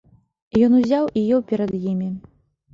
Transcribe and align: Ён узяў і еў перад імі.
Ён 0.67 0.71
узяў 0.79 1.05
і 1.19 1.25
еў 1.37 1.45
перад 1.53 1.71
імі. 1.91 2.11